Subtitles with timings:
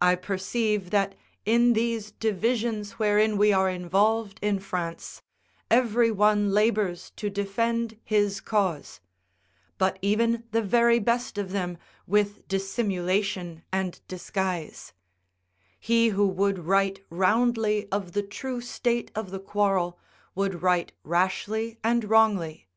[0.00, 5.22] I perceive that in these divisions wherein we are involved in France,
[5.68, 9.00] every one labours to defend his cause;
[9.76, 14.92] but even the very best of them with dissimulation and disguise:
[15.80, 19.98] he who would write roundly of the true state of the quarrel,
[20.36, 22.68] would write rashly and wrongly.